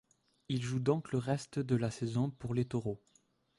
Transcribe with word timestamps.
Il 0.49 0.63
joue 0.63 0.79
donc 0.79 1.11
le 1.11 1.19
reste 1.19 1.59
de 1.59 1.75
la 1.75 1.91
saison 1.91 2.31
pour 2.31 2.55
les 2.55 2.65
Toros. 2.65 2.99